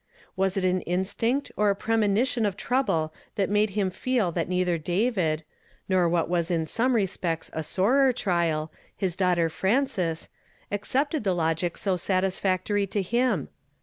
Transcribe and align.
Was 0.35 0.57
it 0.57 0.65
an 0.65 0.81
instinct 0.81 1.51
or 1.55 1.69
a 1.69 1.75
premonition 1.75 2.43
of 2.43 2.57
trouble 2.57 3.13
that 3.35 3.51
made 3.51 3.69
him 3.77 3.91
feel 3.91 4.31
that 4.31 4.49
neither 4.49 4.79
David, 4.79 5.43
nor 5.87 6.09
what 6.09 6.27
was 6.27 6.49
in 6.49 6.65
some 6.65 6.95
respects 6.95 7.51
a 7.53 7.61
sorer 7.61 8.11
trial, 8.11 8.71
his 8.97 9.15
daughter 9.15 9.47
Frances, 9.47 10.29
accepted 10.71 11.23
the 11.23 11.35
logic 11.35 11.77
so 11.77 11.97
satisfac 11.97 12.63
tory 12.63 12.87
to 12.87 13.03
him 13.03 13.49